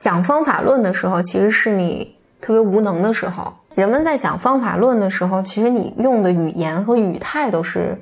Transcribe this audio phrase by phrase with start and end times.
[0.00, 3.52] 讲方法论的时候，其实是你特别无能的时候。
[3.74, 7.96] 人们在讲方法论的时候，其实你用的语言和语态都是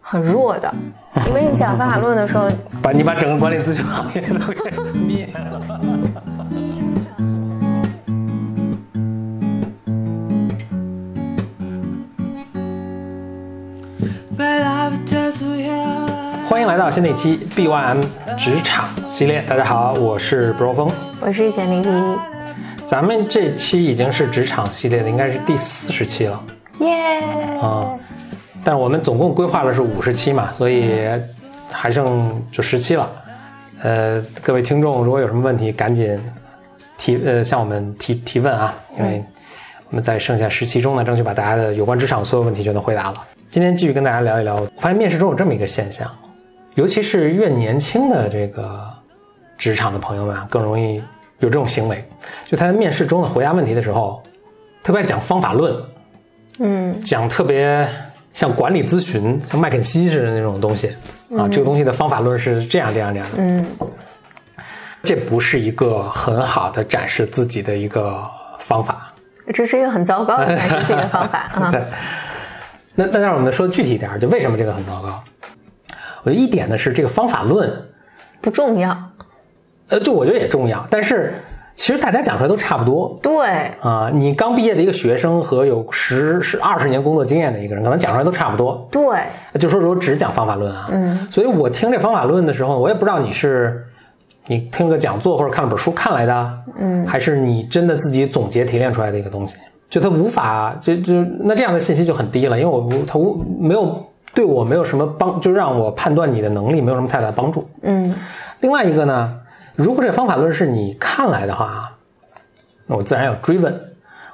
[0.00, 0.74] 很弱的，
[1.28, 2.50] 因为你讲方法论的时候，
[2.82, 5.62] 把你把整个管理咨询行业都给灭了。
[16.56, 18.02] 欢迎来到新的一期 BYM
[18.38, 19.42] 职场系列。
[19.42, 22.18] 大家好，我是 Bro 峰，我是简丽丽。
[22.86, 26.42] 咱们这期已经是职场系列的，应该是第四十期了。
[26.80, 27.20] 耶！
[27.60, 27.92] 啊，
[28.64, 31.06] 但是我们总共规划的是五十期嘛，所以
[31.70, 33.06] 还剩就十期了。
[33.82, 36.18] 呃，各位听众，如果有什么问题，赶紧
[36.96, 39.22] 提呃向我们提提问啊，因为
[39.90, 43.22] 我们在剩下十期中呢，争取把大家的有关职场所有问题全都回答了。
[43.50, 46.10] 今天继续跟大家聊一聊，发现面试中有这么一个现象，
[46.76, 48.88] 尤其是越年轻的这个
[49.58, 51.02] 职场的朋友们啊，更容易
[51.40, 52.02] 有这种行为，
[52.46, 54.22] 就他在面试中的回答问题的时候，
[54.82, 55.74] 特别爱讲方法论，
[56.58, 57.88] 嗯讲特别
[58.32, 60.88] 像管理咨询、像麦肯锡似的那种东西
[61.36, 63.66] 啊，这个东西的方法论是这样这样这样的，嗯
[65.02, 68.22] 这不是一个很好的展示自己的一个
[68.58, 69.06] 方法。
[69.54, 71.70] 这是一个很糟糕的展示自己的方法啊。
[71.72, 71.80] 对，
[72.96, 75.22] 那那让我们说具体一点，就为什么这个很糟糕？
[76.26, 77.72] 我觉得一点呢是这个方法论，
[78.40, 78.96] 不重要。
[79.88, 81.32] 呃，就我觉得也重要，但是
[81.76, 83.46] 其实大家讲出来都差不多对，
[83.80, 84.10] 啊。
[84.12, 88.88] 你刚毕业的一个学生和有十十二十年工作经验的一个人，可能讲出来都差不多。
[88.90, 89.20] 对，
[89.60, 93.84] 就说如果只讲方法论啊，嗯，所以我听这方法论的时候，我也不知道你是
[94.48, 99.54] 你听个讲座或者看了本书看来的，嗯还是你真的自己总结提炼出来的一个东西，
[99.88, 104.04] 就它无法就就那这样的信息就很低了，因为我无它无没有
[104.36, 107.66] 对我没有什么帮，就让我判断你的能力没有什么太大的帮助。
[107.80, 108.14] 嗯
[108.60, 109.34] 另外一个呢，
[109.74, 111.90] 如果这方法论是你看来的话，
[112.86, 113.74] 那我自然要追问。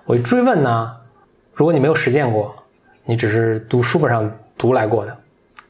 [0.05, 0.93] 我一追问呢，
[1.55, 2.53] 如果你没有实践过，
[3.05, 4.29] 你只是读书本上
[4.59, 5.17] 读来过的，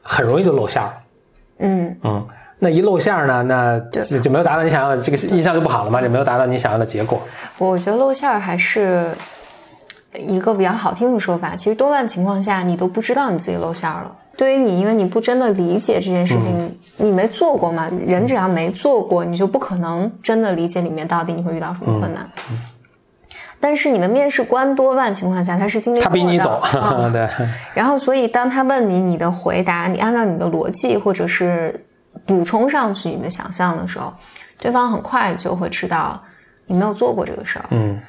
[0.01, 0.93] 很容易就露馅儿了。
[1.59, 2.27] 嗯嗯，
[2.57, 7.21] 那一露馅儿呢，那就就没有达到你想要的这个印象就不好了嘛，就没有达到你想要的结果。
[7.59, 9.11] 我觉得露馅儿还是
[10.17, 11.55] 一个比较好听的说法。
[11.55, 14.15] 其实多半情况下，你都不知道你自己露馅儿了。
[14.35, 17.89] 对于你，因为你不真的理解这件事情，你没做过嘛。
[18.05, 22.27] 人只要没做过，你就不可能真的理解里面到底你会遇到什么困难。
[23.59, 27.29] 但是你的面试官多半情况下他是经历过的，他比你懂，啊 对，
[27.73, 31.85] 然后，所以当他问你你的回答，你按照你的逻辑或者是
[32.25, 34.13] 补充上去你的想象的时候，
[34.59, 36.21] 对方很快就会知道
[36.65, 37.65] 你没有做过这个事儿。
[37.69, 38.01] 嗯，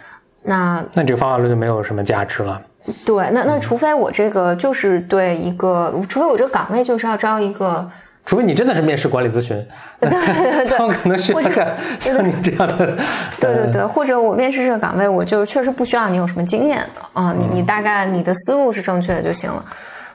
[0.45, 2.61] 那那这个方法论就没有什么价值了。
[3.05, 7.91] 对，那那除非我这个就是对一个，除非我这个岗位就是要招一个，
[8.27, 9.57] 除非你真的是面试管理咨询，
[9.99, 11.67] 对对对 他们可能需要像
[11.99, 12.95] 像你这样的，
[13.41, 16.85] 对对对，或者我面试这个岗位，我就确实不需要你有什么经验
[17.15, 19.65] 啊、你你大概你的思路是正确的就行了。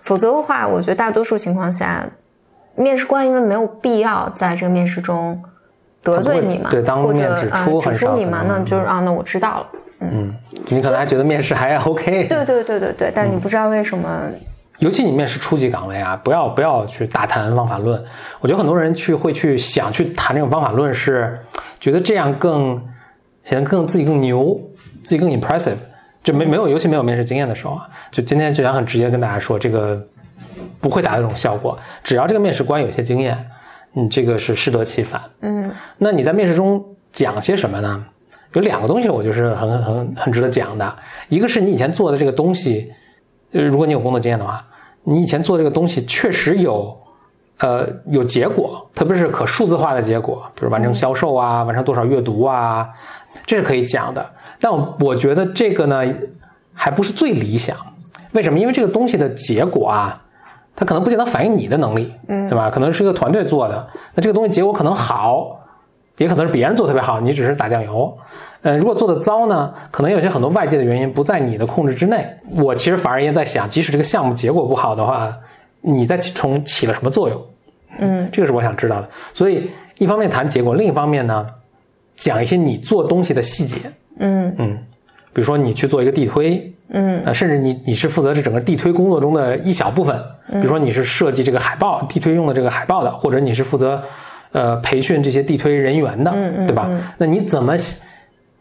[0.03, 2.05] 否则的话，我觉得大多数情况下，
[2.75, 5.41] 面试官因为没有必要在这个面试中
[6.03, 9.65] 得罪你嘛，对当或面指出指出你嘛，那就是啊，那我知道了。
[9.99, 10.33] 嗯，
[10.67, 14.29] 你可能还觉得面试还 OK，对对对对对，但是你不知道为什么，
[14.79, 18.01] 尤其你面试初级岗位啊，不要不要去大谈方法论。
[18.39, 21.37] 我觉得很多人去会去想去谈这种方法论，是
[21.79, 22.81] 觉得这样更
[23.43, 24.59] 显得更自己更牛，
[25.03, 25.75] 自己更 impressive。
[26.21, 30.05] 就没没有，尤其没有面试经验的时候啊，就今天就想很直接跟大家说，这个
[30.81, 31.79] 不会达到这种效果。
[32.03, 33.37] 只要这个面试官有些经验，
[33.93, 35.21] 你这个是适得其反。
[35.41, 38.05] 嗯那你在面试中讲些什么呢？
[38.53, 40.95] 有两个东西我就是很很很很值得讲的，
[41.27, 42.91] 一个是你以前做的这个东西，
[43.51, 44.65] 呃，如果你有工作经验的话，
[45.03, 46.97] 你以前做这个东西确实有，
[47.59, 52.89] 呃，有结果，特别是可数字化的结果，比如完成销售啊，完成多少阅读啊，
[53.45, 54.25] 这是可以讲的。
[54.59, 56.03] 但我我觉得这个呢，
[56.73, 57.77] 还不是最理想。
[58.33, 58.59] 为什么？
[58.59, 60.21] 因为这个东西的结果啊，
[60.75, 62.69] 它可能不见得反映你的能力，嗯对吧？
[62.69, 65.59] 可能是一个团队做的，那这个东西结果可能好，
[66.19, 68.15] 也可能是别人做得特别好，你只是打酱油。
[68.61, 72.27] 嗯，如果做的糟呢，可能有些很多外界的原因不在你的控制之内。
[72.51, 75.33] 我其实反而也在想，即使这个项目结果不好的话，
[75.81, 77.41] 你在其中起了什么作用？
[77.97, 79.09] 嗯这个是我想知道的。
[79.33, 81.47] 所以一方面谈结果，另一方面呢，
[82.17, 83.77] 讲一些你做东西的细节。
[84.19, 84.77] 嗯嗯，
[85.31, 90.21] 比如说你去做一个地推，嗯呃，甚至你你是负责这整个地推工作中的一小部分，
[90.51, 94.03] 比如说你是设计这个海报，地推用的这个海报的，或者你是负责
[94.51, 96.87] 呃培训这些地推人员的，嗯嗯对吧？
[96.89, 97.75] 嗯那你怎么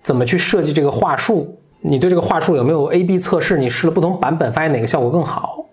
[0.02, 1.58] 怎么去设计这个话术？
[1.81, 3.56] 你对这个话术有没有 A/B 测试？
[3.56, 5.64] 你试了不同版本，发现哪个效果更好？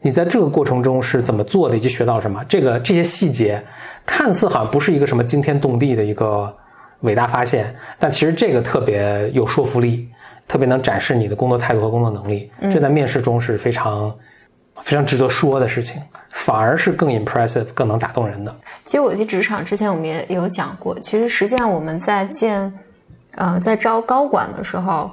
[0.00, 2.42] 你在这个过程中是怎么做的，以及学到什么？
[2.48, 3.62] 这个这些细节
[4.04, 6.52] 看似好像不是一个什么惊天动地的一个
[7.02, 10.08] 伟大发现，但其实这个特别有说服力，
[10.48, 14.12] 特别能展示你的工作态度和工作能力，这在面试中是非常
[14.82, 16.00] 非常值得说的事情，
[16.32, 18.54] 反而是更 impressive、更能打动人的。
[18.84, 22.72] 其实我去职场之前，我们也有讲过，其实实际上我们在见，
[23.36, 25.10] 呃，在招高管的时候，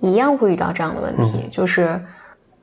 [0.00, 1.98] 一样会遇到这样的问题，就是，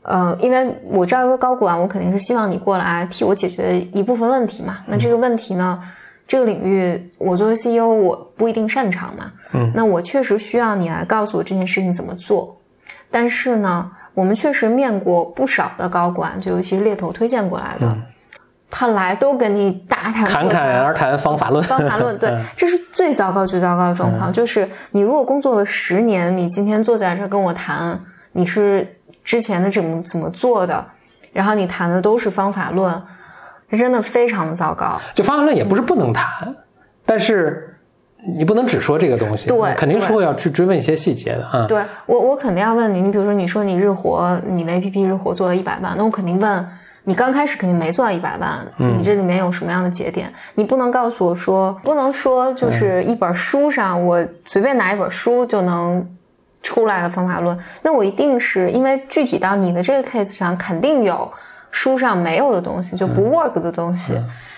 [0.02, 4.80] 呃，因为我招一个高管，我肯定是希望你过来替我解决一部分问题嘛。
[4.86, 5.82] 那这个问题呢，
[6.28, 12.56] 这个领域我作为 CEO 我不一定擅长嘛，嗯，那我确实需要你来告诉我这件事情怎么做。
[13.10, 13.90] 但是呢，
[14.20, 17.96] 我们确实面过不少的高管，就尤其是猎头推荐过来的，
[18.70, 24.34] 他来都跟你大谈侃侃而谈方法论，方法论，对嗯，这是最糟糕、最糟糕的状况。
[24.34, 27.98] 就是你如果工作了十年，你今天坐在这儿跟我谈，
[28.34, 28.86] 你是
[29.24, 30.86] 之前的怎么怎么做的，
[31.32, 33.02] 然后你谈的都是方法论，
[33.70, 35.00] 这真的非常的糟糕。
[35.14, 36.54] 就方法论也不是不能谈，
[37.06, 37.69] 但是
[38.26, 41.66] 你不能只说这个东西，对肯定是会要去追问一些细节的啊。
[41.68, 46.68] 对我，我肯定要问你，你比如说，你说你日活，你的 APP 日活做了一百万，那我肯定问
[47.06, 50.32] 你，刚开始肯定没做到一百万，你这里面有什么样的节点？
[50.56, 56.06] 你不能告诉我说，不能说就是一本书上，我随便拿一本书就能
[56.62, 61.32] 出来的方法论，那我一定是因为具体到你的这个 case 上，肯定有
[61.72, 64.14] 书上没有的东西，就不 work 的东西。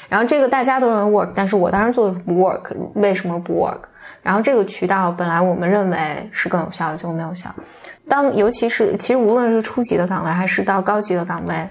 [0.10, 3.80] 然后这个大家都认为 work，但是我当时做的不 work，为什么不 work？
[4.22, 7.50] 然后这个渠道本来我们认为是更有效的，结果没有效。
[8.10, 11.68] 当尤其是其实无论是初级的岗位还是到高级的岗位，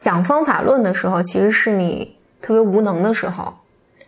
[0.00, 3.52] 讲方法论的时候，其实是你特别无能的时候，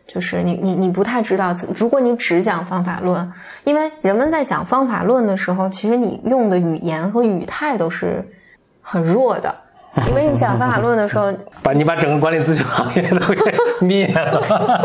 [0.07, 3.31] 就是你你你不太知道，如果你只讲方法论，
[3.65, 8.27] 因为人们在讲方法论的时候，其实你用的语言和语态都是
[8.81, 9.55] 很弱的，
[10.09, 11.33] 因为你讲方法论的时候，
[11.63, 14.85] 把你把整个管理咨询行业都给 灭了。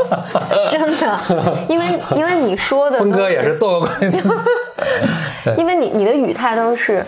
[0.72, 1.20] 真的，
[1.68, 7.06] 因为因为你说的峰哥也是做过管理咨询，因为你你的语态都是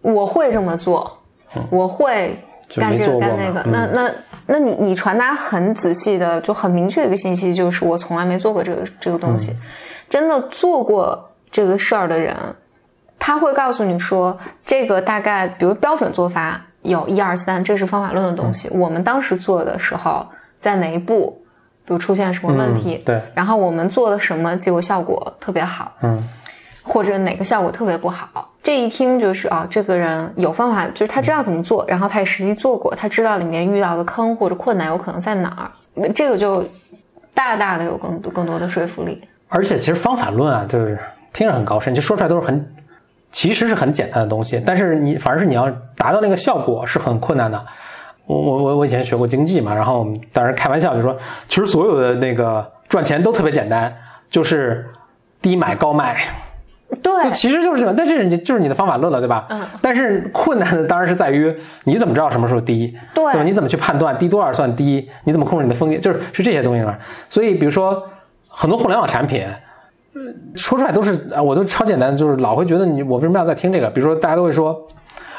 [0.00, 1.18] 我会这么做，
[1.68, 2.34] 我会
[2.74, 3.62] 干这个干那个。
[3.64, 4.10] 嘛，那那
[4.46, 9.52] 那你你传达很仔细的就很明确的一个信息，就是我从来没做过这个这个东西。
[10.08, 12.34] 真的做过这个事儿的人，
[13.18, 18.68] 他会告诉你说，这个大概比如标准做法有一二三，这是方法论的东西。
[18.70, 20.26] 我们当时做的时候，
[20.60, 21.40] 在哪一步，
[21.84, 23.22] 比如出现什么问题，嗯对。
[23.34, 26.22] 然后我们做了什么，结果效果特别好，嗯，
[26.82, 35.48] 或者哪个效果特别不好，这一听就是啊，这个人有方法，就是他知道怎么做，然后他也实际做过，他知道里面遇到的坑或者困难有可能在哪
[35.94, 36.64] 儿，这个就
[37.34, 39.20] 大大的有更多更多的说服力。
[39.48, 40.98] 而且其实方法论啊，就是
[41.32, 42.74] 听着很高深，就说出来都是很，
[43.32, 47.66] 其实是很简单的东西，但是你反而是你要达到那个效果是很困难的。
[48.26, 51.16] 我我我我以前学过经济嘛，然后我们当时开玩笑就说，
[51.48, 53.92] 其实所有的那个赚钱都特别简单，
[54.30, 54.86] 就是
[55.40, 56.16] 低买高卖，
[57.02, 59.46] 对就，其实就是这样，但这是你就是你的方法论了，对吧？
[59.48, 59.60] 嗯。
[59.80, 61.52] 但是困难的当然是在于
[61.84, 63.42] 你怎么知道什么时候低，对吧？
[63.42, 65.10] 你怎么去判断低多少算低？
[65.24, 66.00] 你怎么控制你的风险？
[66.00, 66.96] 就是是这些东西嘛。
[67.28, 68.08] 所以比如说
[68.46, 69.44] 很多互联网产品，
[70.54, 73.90] 说出来都是啊，我都超简单，就是老会觉得你我为什么要再听这个？
[73.90, 74.86] 比如说大家都会说。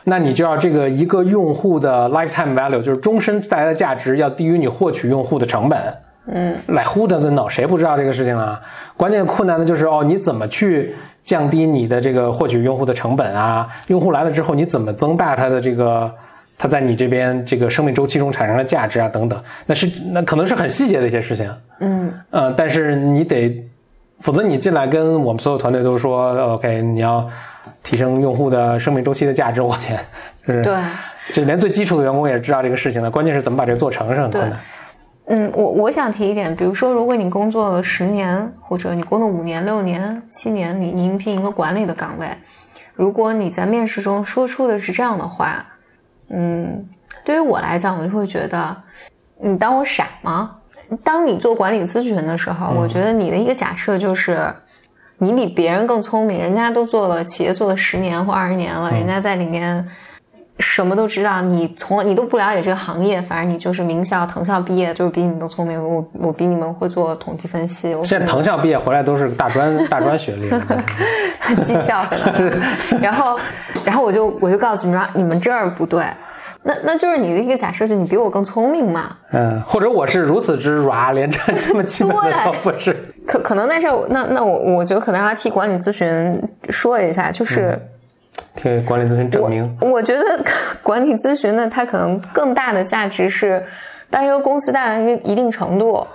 [0.05, 5.79] 那你就要这个一个用户的 lifetime value，就是终身带来的价值要低于你获取用户的成本。
[6.27, 7.47] 嗯，来 who doesn't know？
[7.47, 8.59] 谁不知道这个事情啊？
[8.97, 10.93] 关键困难的就是哦，你怎么去
[11.23, 13.65] 降低你的这个获取用户的成本啊？
[13.87, 16.13] 用户来了之后，你怎么增大他的这个
[16.57, 19.07] 他在你这边这个生命周期中产生的价值啊？
[19.07, 21.49] 等等，那是那可能是很细节的一些事情。
[21.79, 23.63] 嗯，呃，但是你得，
[24.23, 27.29] 否则你进来跟我们所有团队都说，OK，你要
[27.83, 29.99] 提升用户的生命周期的价值，我天，
[30.47, 30.73] 就是对。
[31.33, 34.59] 就连最基础的员工也知道这个事情的，关键是怎么把这个做成是很困难。
[35.25, 42.27] 嗯，我我想提一点，比如说，如果你工作了十年，或者你工作五年、六年、七年，你你应聘一个管理的岗位，
[42.93, 45.65] 如果你在面试中说出的是这样的话，
[46.29, 46.85] 嗯，
[47.25, 48.75] 对于我来讲，我就会觉得
[49.41, 50.55] 你当我傻吗？
[51.03, 54.53] 当你做管理咨询的时候，我觉得你的一个假设就是
[55.17, 59.87] 你比别人更聪明，人家都做了企业做了十年或二十年了，人家在里面。
[60.59, 65.83] 什么都知道，你从你都不了解这个行业，反正你就是名校、藤校毕业，就是比你们都聪明。
[65.83, 67.95] 我我比你们会做统计分析。
[67.95, 70.61] 我现在藤校毕业回来都是大专大专学历了，
[71.65, 72.55] 绩效回来了。
[73.01, 73.39] 然后，
[73.83, 76.05] 然后我就我就告诉你说，你们这儿不对。
[76.63, 79.15] 那那就是你的一个假设，就你比我更聪明嘛？
[79.31, 82.95] 嗯，或者我是如此之软， 连这这么基本的都不是。
[83.27, 87.71] 可可能那事儿，那那我我觉得可能要替管理咨询说一下，就是。
[87.71, 87.81] 嗯
[88.55, 90.23] 替管理咨询证明，我，我觉得
[90.81, 93.63] 管理咨询呢，它可能更大的价值是，
[94.09, 96.05] 当一个公司大到一一定程度，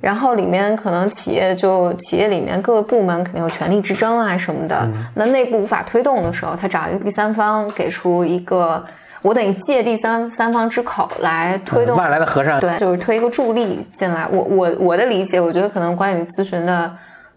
[0.00, 8.82] 然后里面可能企业就企业里面各个部门肯定有权力之争啊什么的，那内部无法推动的时候，他找一个第三方给出一个，
[9.22, 14.26] 我等于借第三三方之口来推动外来的和尚，对，就是推一个助力进来。
[14.30, 16.90] 我我我的理解，我觉得可能管理咨询的。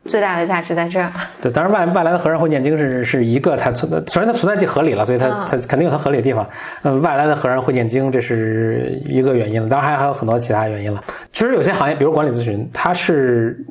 [0.06, 1.12] 最大的价值在这儿。
[1.40, 6.44] 对，当然外外来的和尚会念经是是一个它存在，虽然它存在即合理了，所以它它肯定有它合理的地方。
[6.82, 9.70] 嗯，外来的和尚会念经，这是一个原因了。
[9.70, 11.04] 当然还还有很多其他原因了。
[11.32, 13.64] 其实有些行业，比如管理咨询，它是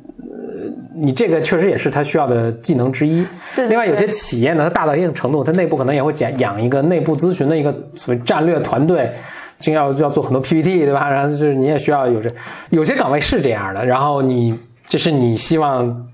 [0.93, 3.25] 你这个确实也是他需要的技能之一。
[3.55, 3.67] 对。
[3.67, 9.11] 另外有些企业呢，它大到一定程度，它内部可能也会养养一个内部咨询的一个所谓战略团队，
[9.59, 11.09] 就要要做很多 PPT，对吧？
[11.09, 12.29] 然后就是你也需要有这
[12.69, 13.85] 有些岗位是这样的。
[13.85, 14.57] 然后你
[14.87, 16.07] 这是你希望。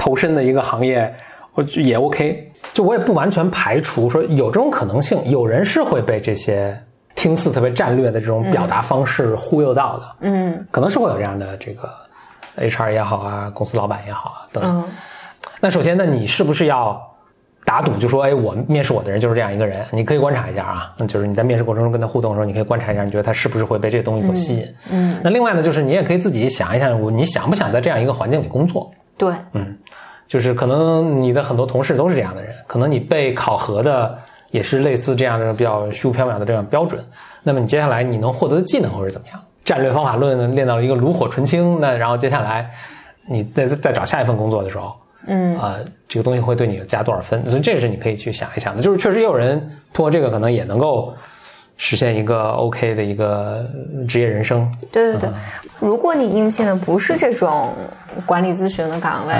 [0.00, 1.12] 投身的一个行业，
[1.54, 6.72] 我也 OK，就我也不完全排除说有这种可能性，有人是会被这些
[7.16, 11.88] 听似特别战略的这种表达方式忽悠到的，嗯，可能是会有这样的这个
[12.58, 14.84] HR 也好啊，公司老板也好啊等。
[15.60, 17.00] 那首先，那你是不是要
[17.64, 19.84] 打赌，就说，哎，我面试我的人就是这样一个人？
[19.90, 24.74] 你可以观察一下啊，就是你在面试过程中跟他互动的时候，你可以观察一下，你觉得他是不是会被这个东西所吸引？
[24.90, 25.16] 嗯。
[25.22, 28.90] 那另外呢，就是你也可以自己想一想，我你想不想在这样一个环境里工作？
[29.16, 29.76] 对，嗯，
[30.26, 34.16] 就是可能你的很多同事都是这样的人，可能你被考核的
[34.50, 37.04] 也是类似这样的比较虚无缥缈的这样标准。
[37.42, 39.40] 那么你接下来你能获得的技能会是怎么样？
[39.68, 42.70] 战略方法论呢练到了一个炉火纯青，那然后接下来
[43.26, 44.96] 你再再找下一份工作的时候，
[45.26, 45.76] 嗯啊，
[46.08, 47.44] 这个东西会对你加多少分？
[47.44, 48.82] 所以这是你可以去想一想的。
[48.82, 49.60] 就是确实也有人
[49.92, 51.14] 通过这个可能也能够。
[51.80, 53.64] 实现一个 OK 的一个
[54.08, 54.68] 职业人生。
[54.90, 55.30] 对对对，
[55.78, 57.72] 如果你应聘的不是这种
[58.26, 59.34] 管理咨询的岗位，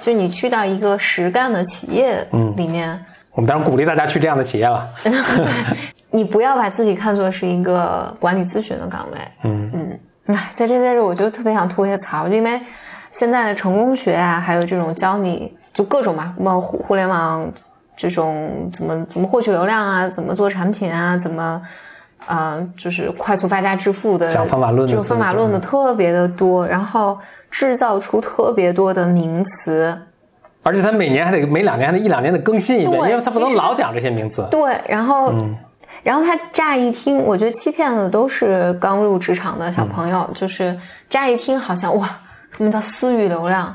[0.00, 2.24] 就你去到一个实干的企业
[2.56, 2.96] 里面，
[3.32, 4.88] 我们当然鼓励大家去这样的企业了。
[6.10, 9.18] 你不要把自己看作是一个管理咨询的岗位。
[9.44, 10.00] 嗯嗯，
[10.36, 12.60] 哎，在这在这，我就特别想吐一些槽，因为
[13.10, 17.50] 现在的成功学啊，还有这种教你就各种嘛，么互互联网。
[17.96, 20.08] 这种怎么怎么获取流量啊？
[20.08, 21.18] 怎么做产品啊？
[21.18, 21.60] 怎么，
[22.26, 27.18] 呃，就是快速发家致富的讲方法论，的，就方法论的特别的多，然后
[27.50, 29.94] 制造出特别多的名词，
[30.62, 34.48] 而且他每年还得每两年还得一两年的更新一遍，因为他不能老讲这些名词。
[34.50, 35.34] 对，然后，
[36.02, 40.76] 然后他乍一听，我觉得欺骗的都是刚入职场的小朋友，就是
[41.08, 42.08] 乍一听好像哇，
[42.56, 43.74] 什么叫私域流量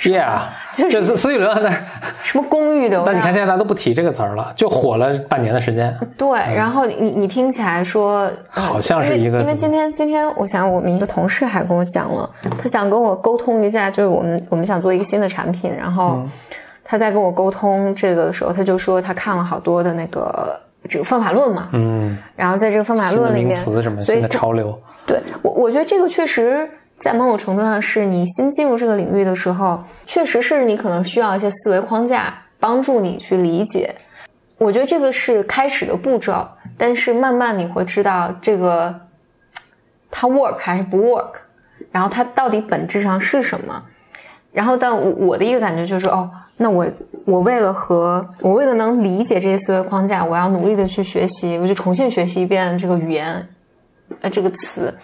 [0.00, 0.40] ？Yeah，
[0.74, 1.84] 就是私域流量在
[2.22, 3.06] 什么公域流量？
[3.06, 5.96] 但你看现在大家都不提这个词儿了，就火了半年的时间。
[6.16, 12.28] 对，然后你你听起来说好像是一个，因为今天今天我想我们一个同事还跟我讲了，
[12.60, 16.22] 他想跟我沟通一下，就是我们我们想做一个新的产品，然后
[16.82, 26.68] 他在跟我沟通这个的时候，他就说他看了好多的那个这个方法论嘛，嗯，然后在这个方法论里面，词什么新的潮流，对我我觉得这个确实。
[27.00, 33.94] 在某种程度上，是你新进入这个领域的时候，确实是你可能需要一些思维框架帮助你去理解。
[34.56, 36.46] 我觉得这个是开始的步骤，
[36.78, 38.94] 但是慢慢你会知道这个
[40.10, 41.32] 它 work 还是不 work，
[41.90, 43.82] 然后它到底本质上是什么。
[44.54, 46.86] 然后，但我我的一个感觉就是，哦，那我
[47.24, 53.46] 我为了和我为了能理解这些思维框架，我要努力的去学习，我就重新学习一遍这个语言，
[54.20, 54.94] 呃，这个词。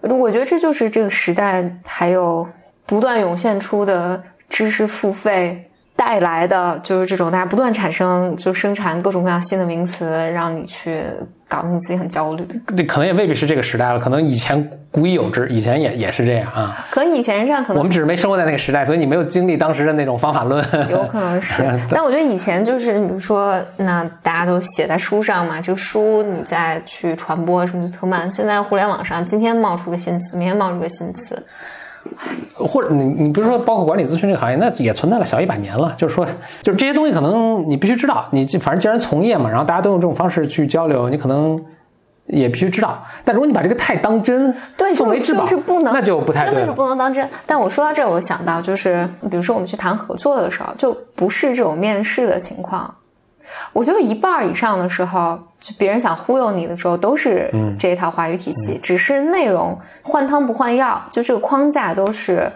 [0.00, 2.46] 我觉得这就是这个时代还有
[2.86, 11.04] 不断涌现出的知识付费带来的，就是这种大家不断产生就生产各种各样新的名词，让你去
[11.48, 12.46] 搞得你自己很焦虑。
[12.68, 16.86] 那可能也未必是这个时代了，可能以前古已有之，以前也也是这样啊。
[16.90, 20.62] 可能以前是这样，可能我们只是没生活在那个时代，所以你没有经历当时的那种方法论。
[20.90, 28.30] 有可能是， 但我觉得以前就是，比如说，那大家都写在书上嘛，这个书你再去传播什么就特慢。
[28.30, 31.42] 现在互联网上，今天冒出个新词，明天冒出个新词。
[32.54, 35.94] 或者你你比如说，包括管理咨询这个行业，那也存在了小一百年了。
[35.96, 36.26] 就是说，
[36.62, 41.58] 就是这些东西可能你必须知道，你反正既然从业嘛，然后大家都用这种方式去交流，你可能
[42.26, 43.02] 也必须知道。
[43.24, 47.28] 但如果你把这个太当真，对，奉为至宝，是不能，那就不太对真的是不能当真。
[47.46, 52.94] 但我说到这，我想到就是，比如说我们去谈合作的时候，就不是这种面试的情况。
[53.72, 62.50] 我觉得一半以上的时候，就别人想忽悠你的时候，都是这一套话语体系，只是内容换汤不换药，就这个框架都是，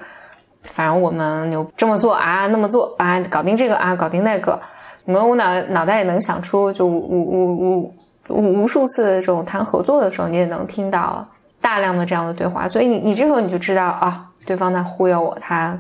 [0.63, 4.61] 反正我们有这么做啊，那么做啊，搞定这个啊，搞定那个，
[5.05, 7.95] 你们我脑脑袋也能想出，就无无无
[8.29, 11.27] 无无数次的这种谈合作的时候，你也能听到
[11.61, 15.79] 大量的这样的对话，所以你你这时候你就知道啊，对方在忽悠我，他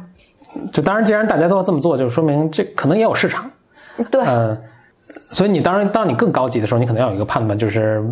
[0.72, 3.50] 就当然，既然大家都要这么做，就说明这可能也有市场，
[4.10, 4.60] 对，嗯。
[5.32, 8.04] 所以你当然，当你更高级的时候，你可能要有一个判断，就是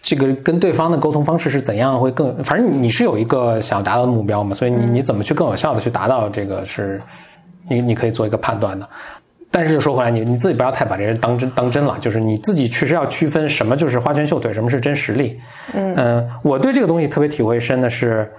[0.00, 7.02] 这个跟对方的沟通方式是怎样会更，反正你是有一个想要达到的目标嘛，所以你你怎么去更有效的去达到这个是，
[7.68, 8.88] 你你可以做一个判断的。
[9.50, 15.40] 但是说回来，你你自己不要太把这人当真当真了，就是你自己确实要区分什么就是花拳绣腿，什么是真实力。
[15.74, 18.30] 嗯我对这个东西特别体会深的是，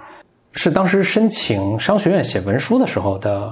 [0.54, 3.52] 是当时申请商学院写文书的时候的，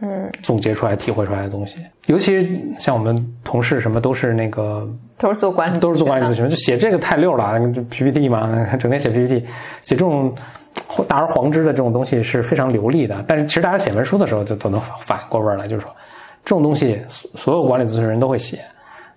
[0.00, 1.78] 嗯，总结出来、体会出来的东西。
[2.06, 4.88] 尤其像我们同事什么都是那个
[5.18, 9.44] 都是做管理，都是做管理咨询，就写这个太溜了，就 PPT 嘛， 整天写 PPT，
[9.82, 10.34] 写这种
[11.06, 13.24] 大而黄之的这种东西是非常流利的。
[13.26, 15.94] 但是其实大家写文书的时候就都能反过味儿来，就是说。
[16.42, 18.60] 这种东西，所所有管理咨询人都会写。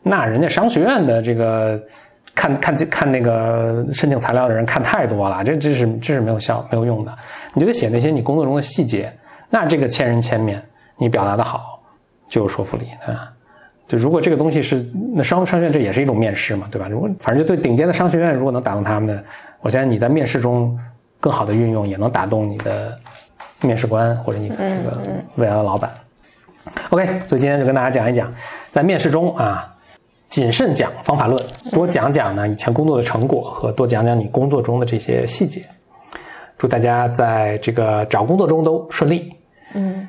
[0.02, 1.82] 那人家商学院的这个
[2.36, 7.18] 看看看那个申请材料的人看太多了，这这是这是没有效没有用的。
[7.54, 9.10] 你就得写那些你工作中的细节。
[9.50, 10.62] 那这个千人千面，
[11.04, 11.82] 你表达的好
[12.30, 13.32] 就有说服力啊。
[13.88, 14.84] 就如果这个东西是
[15.14, 16.88] 那商商学院，这也是一种面试嘛，对吧？
[16.88, 19.24] 如果反正就对顶尖的商学院，如果能打动他们的，
[19.60, 20.76] 我相信你在面试中
[21.20, 22.98] 更好的运用，也能打动你的
[23.62, 25.02] 面试官或者你的这个
[25.36, 25.92] 未来的老板。
[26.92, 28.34] OK，所以今天就跟大家讲一讲，
[28.72, 29.70] 在面试中啊，
[30.30, 35.62] 谨慎讲方法论，多讲讲呢以前工作的成果和多讲讲你工作中的这些细节。
[36.58, 39.34] 祝大家在这个找工作中都顺利。
[39.74, 40.08] 嗯，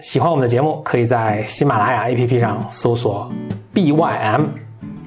[0.00, 3.32] 喜欢我们的节目，可以在喜马拉雅 APP 上搜索
[3.74, 4.44] BYM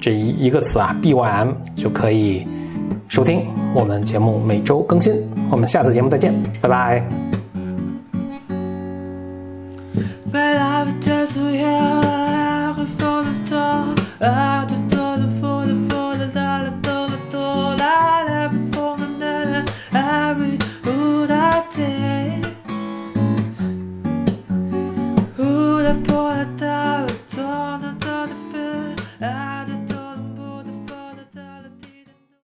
[0.00, 2.44] 这一一个词啊，BYM 就可以
[3.06, 5.14] 收听我们节目，每周更新。
[5.48, 7.04] 我们下次节目再见，拜拜。